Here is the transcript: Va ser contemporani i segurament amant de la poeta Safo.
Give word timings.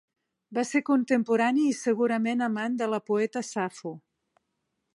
Va 0.57 0.61
ser 0.67 0.79
contemporani 0.85 1.65
i 1.71 1.75
segurament 1.79 2.41
amant 2.47 2.79
de 2.81 2.87
la 2.95 3.01
poeta 3.11 3.45
Safo. 3.51 3.93